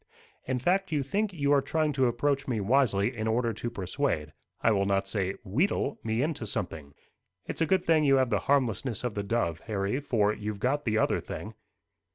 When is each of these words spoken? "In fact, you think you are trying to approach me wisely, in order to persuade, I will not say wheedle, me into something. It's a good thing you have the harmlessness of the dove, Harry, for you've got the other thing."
"In 0.47 0.57
fact, 0.57 0.91
you 0.91 1.03
think 1.03 1.31
you 1.31 1.51
are 1.53 1.61
trying 1.61 1.93
to 1.93 2.07
approach 2.07 2.47
me 2.47 2.59
wisely, 2.59 3.15
in 3.15 3.27
order 3.27 3.53
to 3.53 3.69
persuade, 3.69 4.33
I 4.59 4.71
will 4.71 4.87
not 4.87 5.07
say 5.07 5.35
wheedle, 5.43 5.99
me 6.03 6.23
into 6.23 6.47
something. 6.47 6.95
It's 7.45 7.61
a 7.61 7.67
good 7.67 7.85
thing 7.85 8.03
you 8.03 8.15
have 8.15 8.31
the 8.31 8.39
harmlessness 8.49 9.03
of 9.03 9.13
the 9.13 9.21
dove, 9.21 9.59
Harry, 9.67 9.99
for 9.99 10.33
you've 10.33 10.59
got 10.59 10.85
the 10.85 10.97
other 10.97 11.19
thing." 11.21 11.53